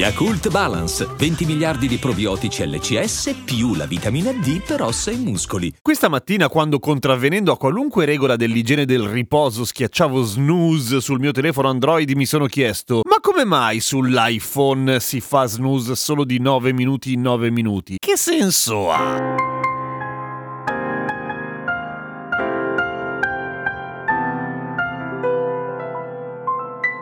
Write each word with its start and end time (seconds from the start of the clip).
Yakult 0.00 0.48
Balance, 0.48 1.06
20 1.14 1.44
miliardi 1.44 1.86
di 1.86 1.98
probiotici 1.98 2.66
LCS 2.66 3.42
più 3.44 3.74
la 3.74 3.84
vitamina 3.84 4.32
D 4.32 4.62
per 4.62 4.80
ossa 4.80 5.10
e 5.10 5.16
muscoli. 5.16 5.74
Questa 5.82 6.08
mattina, 6.08 6.48
quando 6.48 6.78
contravvenendo 6.78 7.52
a 7.52 7.58
qualunque 7.58 8.06
regola 8.06 8.36
dell'igiene 8.36 8.86
del 8.86 9.02
riposo 9.02 9.62
schiacciavo 9.66 10.22
snooze 10.22 11.02
sul 11.02 11.20
mio 11.20 11.32
telefono 11.32 11.68
Android, 11.68 12.10
mi 12.12 12.24
sono 12.24 12.46
chiesto: 12.46 13.02
ma 13.04 13.16
come 13.20 13.44
mai 13.44 13.80
sull'iPhone 13.80 15.00
si 15.00 15.20
fa 15.20 15.44
snooze 15.44 15.94
solo 15.96 16.24
di 16.24 16.40
9 16.40 16.72
minuti 16.72 17.12
in 17.12 17.20
9 17.20 17.50
minuti? 17.50 17.96
Che 17.98 18.16
senso 18.16 18.90
ha? 18.90 19.49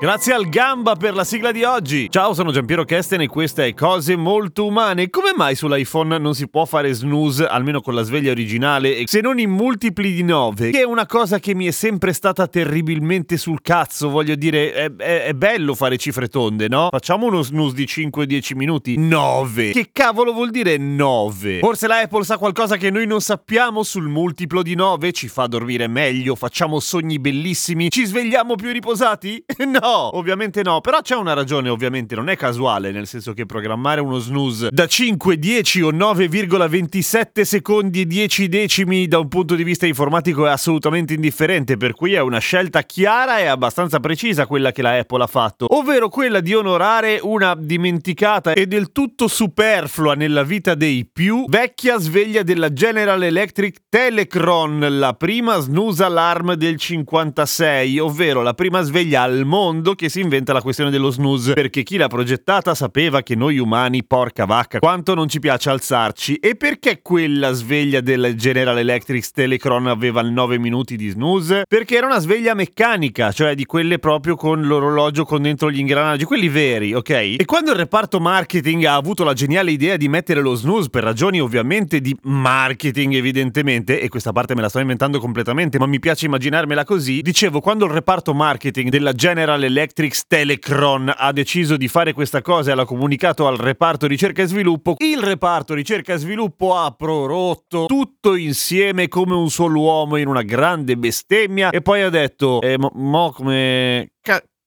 Grazie 0.00 0.32
al 0.32 0.48
Gamba 0.48 0.94
per 0.94 1.12
la 1.12 1.24
sigla 1.24 1.50
di 1.50 1.64
oggi. 1.64 2.08
Ciao, 2.08 2.32
sono 2.32 2.52
Giampiero 2.52 2.84
Kesten 2.84 3.22
e 3.22 3.26
questa 3.26 3.64
è 3.64 3.74
Cose 3.74 4.14
Molto 4.14 4.64
Umane. 4.64 5.10
Come 5.10 5.32
mai 5.34 5.56
sull'iPhone 5.56 6.18
non 6.18 6.36
si 6.36 6.48
può 6.48 6.66
fare 6.66 6.92
snooze, 6.92 7.44
almeno 7.44 7.80
con 7.80 7.96
la 7.96 8.02
sveglia 8.02 8.30
originale, 8.30 9.08
se 9.08 9.20
non 9.20 9.40
in 9.40 9.50
multipli 9.50 10.14
di 10.14 10.22
9? 10.22 10.70
Che 10.70 10.78
è 10.78 10.84
una 10.84 11.04
cosa 11.04 11.40
che 11.40 11.52
mi 11.52 11.66
è 11.66 11.72
sempre 11.72 12.12
stata 12.12 12.46
terribilmente 12.46 13.36
sul 13.36 13.60
cazzo. 13.60 14.08
Voglio 14.08 14.36
dire, 14.36 14.72
è, 14.72 14.94
è, 14.94 15.24
è 15.24 15.32
bello 15.32 15.74
fare 15.74 15.96
cifre 15.96 16.28
tonde, 16.28 16.68
no? 16.68 16.90
Facciamo 16.92 17.26
uno 17.26 17.42
snooze 17.42 17.74
di 17.74 17.84
5-10 17.84 18.54
minuti. 18.54 18.96
9. 18.96 19.72
Che 19.72 19.88
cavolo 19.92 20.32
vuol 20.32 20.50
dire 20.50 20.76
9? 20.76 21.58
Forse 21.58 21.88
la 21.88 21.98
Apple 21.98 22.22
sa 22.22 22.38
qualcosa 22.38 22.76
che 22.76 22.92
noi 22.92 23.08
non 23.08 23.20
sappiamo 23.20 23.82
sul 23.82 24.06
multiplo 24.06 24.62
di 24.62 24.76
9? 24.76 25.10
Ci 25.10 25.26
fa 25.26 25.48
dormire 25.48 25.88
meglio, 25.88 26.36
facciamo 26.36 26.78
sogni 26.78 27.18
bellissimi, 27.18 27.90
ci 27.90 28.04
svegliamo 28.04 28.54
più 28.54 28.70
riposati? 28.70 29.44
No! 29.68 29.87
No, 29.88 30.18
ovviamente 30.18 30.62
no, 30.62 30.82
però 30.82 31.00
c'è 31.00 31.16
una 31.16 31.32
ragione, 31.32 31.70
ovviamente, 31.70 32.14
non 32.14 32.28
è 32.28 32.36
casuale, 32.36 32.92
nel 32.92 33.06
senso 33.06 33.32
che 33.32 33.46
programmare 33.46 34.02
uno 34.02 34.18
snooze 34.18 34.68
da 34.70 34.86
5, 34.86 35.38
10 35.38 35.80
o 35.80 35.90
9,27 35.92 37.40
secondi 37.40 38.02
e 38.02 38.04
10 38.04 38.48
decimi 38.50 39.08
da 39.08 39.18
un 39.18 39.28
punto 39.28 39.54
di 39.54 39.64
vista 39.64 39.86
informatico 39.86 40.44
è 40.44 40.50
assolutamente 40.50 41.14
indifferente, 41.14 41.78
per 41.78 41.94
cui 41.94 42.12
è 42.12 42.20
una 42.20 42.38
scelta 42.38 42.82
chiara 42.82 43.38
e 43.38 43.46
abbastanza 43.46 43.98
precisa 43.98 44.46
quella 44.46 44.72
che 44.72 44.82
la 44.82 44.98
Apple 44.98 45.22
ha 45.22 45.26
fatto, 45.26 45.64
ovvero 45.70 46.10
quella 46.10 46.40
di 46.40 46.52
onorare 46.52 47.18
una 47.22 47.54
dimenticata 47.58 48.52
e 48.52 48.66
del 48.66 48.92
tutto 48.92 49.26
superflua 49.26 50.12
nella 50.12 50.42
vita 50.42 50.74
dei 50.74 51.08
più 51.10 51.46
vecchia 51.48 51.98
sveglia 51.98 52.42
della 52.42 52.74
General 52.74 53.22
Electric 53.22 53.84
Telecron, 53.88 54.98
la 54.98 55.14
prima 55.14 55.58
snooze 55.60 56.04
alarm 56.04 56.52
del 56.56 56.76
56, 56.76 57.98
ovvero 57.98 58.42
la 58.42 58.52
prima 58.52 58.82
sveglia 58.82 59.22
al 59.22 59.46
mondo 59.46 59.76
mondo 59.78 59.94
che 59.94 60.08
si 60.08 60.20
inventa 60.20 60.52
la 60.52 60.60
questione 60.60 60.90
dello 60.90 61.10
snooze, 61.10 61.52
perché 61.52 61.84
chi 61.84 61.96
l'ha 61.96 62.08
progettata 62.08 62.74
sapeva 62.74 63.22
che 63.22 63.36
noi 63.36 63.58
umani, 63.58 64.04
porca 64.04 64.44
vacca, 64.44 64.80
quanto 64.80 65.14
non 65.14 65.28
ci 65.28 65.38
piace 65.38 65.70
alzarci 65.70 66.34
e 66.34 66.56
perché 66.56 67.00
quella 67.00 67.52
sveglia 67.52 68.00
del 68.00 68.34
General 68.34 68.76
Electric 68.76 69.30
Telecron 69.30 69.86
aveva 69.86 70.20
9 70.22 70.58
minuti 70.58 70.96
di 70.96 71.08
snooze? 71.10 71.62
Perché 71.68 71.96
era 71.96 72.06
una 72.06 72.18
sveglia 72.18 72.54
meccanica, 72.54 73.30
cioè 73.30 73.54
di 73.54 73.64
quelle 73.66 74.00
proprio 74.00 74.34
con 74.34 74.62
l'orologio 74.62 75.24
con 75.24 75.42
dentro 75.42 75.70
gli 75.70 75.78
ingranaggi, 75.78 76.24
quelli 76.24 76.48
veri, 76.48 76.92
ok? 76.92 77.10
E 77.10 77.44
quando 77.44 77.70
il 77.70 77.76
reparto 77.76 78.18
marketing 78.18 78.84
ha 78.84 78.96
avuto 78.96 79.22
la 79.22 79.32
geniale 79.32 79.70
idea 79.70 79.96
di 79.96 80.08
mettere 80.08 80.40
lo 80.40 80.54
snooze 80.54 80.90
per 80.90 81.04
ragioni 81.04 81.40
ovviamente 81.40 82.00
di 82.00 82.16
marketing 82.22 83.14
evidentemente, 83.14 84.00
e 84.00 84.08
questa 84.08 84.32
parte 84.32 84.56
me 84.56 84.62
la 84.62 84.68
sto 84.68 84.80
inventando 84.80 85.20
completamente, 85.20 85.78
ma 85.78 85.86
mi 85.86 86.00
piace 86.00 86.26
immaginarmela 86.26 86.84
così, 86.84 87.22
dicevo 87.22 87.60
quando 87.60 87.84
il 87.84 87.92
reparto 87.92 88.34
marketing 88.34 88.90
della 88.90 89.12
General 89.12 89.66
Electric 89.68 90.26
Telecron 90.26 91.12
ha 91.14 91.30
deciso 91.32 91.76
di 91.76 91.88
fare 91.88 92.12
questa 92.12 92.42
cosa 92.42 92.72
e 92.72 92.74
l'ha 92.74 92.84
comunicato 92.84 93.46
al 93.46 93.56
reparto 93.56 94.06
ricerca 94.06 94.42
e 94.42 94.46
sviluppo, 94.46 94.94
il 94.98 95.22
reparto 95.22 95.74
ricerca 95.74 96.14
e 96.14 96.18
sviluppo 96.18 96.74
ha 96.74 96.90
prorotto 96.90 97.84
tutto 97.86 98.34
insieme 98.34 99.08
come 99.08 99.34
un 99.34 99.50
solo 99.50 99.80
uomo 99.80 100.16
in 100.16 100.26
una 100.26 100.42
grande 100.42 100.96
bestemmia 100.96 101.70
e 101.70 101.82
poi 101.82 102.02
ha 102.02 102.10
detto, 102.10 102.60
eh, 102.62 102.78
mo, 102.78 102.90
mo 102.94 103.30
come... 103.30 104.12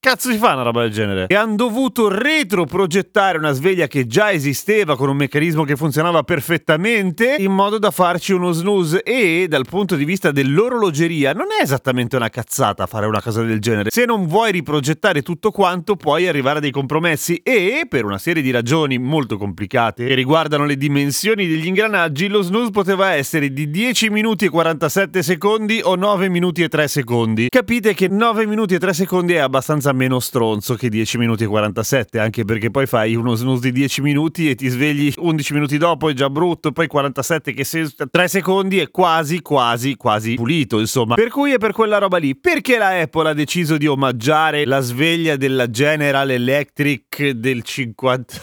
cazzo 0.00 0.30
si 0.30 0.38
fa 0.38 0.54
una 0.54 0.62
roba 0.62 0.82
del 0.82 0.90
genere? 0.92 1.26
E 1.26 1.34
hanno 1.34 1.56
dovuto 1.56 2.08
retroprogettare 2.08 3.36
una 3.36 3.50
sveglia 3.50 3.88
che 3.88 4.06
già 4.06 4.30
esisteva 4.30 4.96
con 4.96 5.08
un 5.08 5.16
meccanismo 5.16 5.64
che 5.64 5.74
funzionava 5.74 6.22
perfettamente 6.22 7.34
in 7.38 7.52
modo 7.52 7.78
da 7.78 7.90
farci 7.90 8.32
uno 8.32 8.52
snooze 8.52 9.02
e 9.02 9.46
dal 9.48 9.66
punto 9.68 9.96
di 9.96 10.04
vista 10.04 10.30
dell'orologeria 10.30 11.32
non 11.32 11.46
è 11.58 11.62
esattamente 11.62 12.14
una 12.14 12.30
cazzata 12.30 12.86
fare 12.86 13.06
una 13.06 13.20
cosa 13.20 13.42
del 13.42 13.58
genere. 13.58 13.90
Se 13.90 14.04
non 14.04 14.26
vuoi 14.26 14.52
riprogettare 14.52 15.22
tutto 15.22 15.50
quanto 15.50 15.96
puoi 15.96 16.28
arrivare 16.28 16.58
a 16.58 16.60
dei 16.60 16.70
compromessi 16.70 17.40
e 17.42 17.86
per 17.88 18.04
una 18.04 18.18
serie 18.18 18.42
di 18.42 18.52
ragioni 18.52 18.98
molto 18.98 19.36
complicate 19.36 20.06
che 20.06 20.14
riguardano 20.14 20.64
le 20.64 20.76
dimensioni 20.76 21.46
degli 21.46 21.66
ingranaggi 21.66 22.28
lo 22.28 22.42
snooze 22.42 22.70
poteva 22.70 23.14
essere 23.14 23.52
di 23.52 23.68
10 23.68 24.10
minuti 24.10 24.44
e 24.44 24.48
47 24.48 25.22
secondi 25.24 25.80
o 25.82 25.96
9 25.96 26.28
minuti 26.28 26.62
e 26.62 26.68
3 26.68 26.86
secondi. 26.86 27.48
Capite 27.48 27.94
che 27.94 28.06
9 28.08 28.46
minuti 28.46 28.74
e 28.74 28.78
3 28.78 28.92
secondi 28.94 29.32
è 29.32 29.38
abbastanza 29.38 29.87
meno 29.92 30.20
stronzo 30.20 30.74
che 30.74 30.88
10 30.88 31.18
minuti 31.18 31.44
e 31.44 31.46
47, 31.46 32.18
anche 32.18 32.44
perché 32.44 32.70
poi 32.70 32.86
fai 32.86 33.14
uno 33.14 33.34
snooze 33.34 33.60
di 33.60 33.72
10 33.72 34.00
minuti 34.02 34.48
e 34.48 34.54
ti 34.54 34.68
svegli 34.68 35.12
11 35.16 35.52
minuti 35.52 35.78
dopo, 35.78 36.08
è 36.08 36.12
già 36.12 36.30
brutto, 36.30 36.72
poi 36.72 36.86
47 36.86 37.52
che 37.52 37.64
se 37.64 37.88
3 38.10 38.28
secondi 38.28 38.78
è 38.78 38.90
quasi, 38.90 39.40
quasi, 39.40 39.96
quasi 39.96 40.34
pulito, 40.34 40.78
insomma. 40.78 41.14
Per 41.14 41.28
cui 41.28 41.52
è 41.52 41.58
per 41.58 41.72
quella 41.72 41.98
roba 41.98 42.18
lì. 42.18 42.36
Perché 42.36 42.78
la 42.78 43.00
Apple 43.00 43.30
ha 43.30 43.34
deciso 43.34 43.76
di 43.76 43.86
omaggiare 43.86 44.64
la 44.64 44.80
sveglia 44.80 45.36
della 45.36 45.68
General 45.70 46.30
Electric 46.30 47.30
del 47.30 47.62
50? 47.62 48.34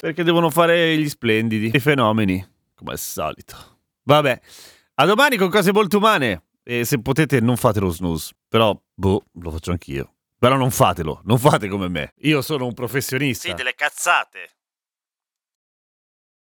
perché 0.00 0.22
devono 0.22 0.50
fare 0.50 0.96
gli 0.96 1.08
splendidi, 1.08 1.70
i 1.72 1.80
fenomeni, 1.80 2.44
come 2.74 2.92
al 2.92 2.98
solito. 2.98 3.56
Vabbè, 4.02 4.40
a 4.94 5.06
domani 5.06 5.36
con 5.36 5.48
cose 5.48 5.72
molto 5.72 5.98
umane. 5.98 6.42
E 6.62 6.84
se 6.84 7.00
potete 7.00 7.40
non 7.40 7.56
fate 7.56 7.80
lo 7.80 7.88
snooze, 7.88 8.34
però 8.46 8.78
boh, 8.94 9.24
lo 9.40 9.50
faccio 9.50 9.70
anch'io. 9.70 10.16
Però 10.38 10.56
non 10.56 10.70
fatelo, 10.70 11.20
non 11.24 11.38
fate 11.38 11.66
come 11.66 11.88
me. 11.88 12.12
Io 12.18 12.42
sono 12.42 12.64
un 12.66 12.74
professionista. 12.74 13.48
Sì, 13.48 13.54
delle 13.54 13.74
cazzate. 13.74 14.57